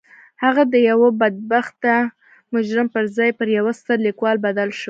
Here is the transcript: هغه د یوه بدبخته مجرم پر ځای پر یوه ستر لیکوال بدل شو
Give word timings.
هغه 0.43 0.63
د 0.73 0.75
یوه 0.89 1.09
بدبخته 1.21 1.93
مجرم 2.55 2.87
پر 2.95 3.03
ځای 3.17 3.31
پر 3.39 3.47
یوه 3.57 3.71
ستر 3.79 3.97
لیکوال 4.07 4.35
بدل 4.47 4.69
شو 4.77 4.79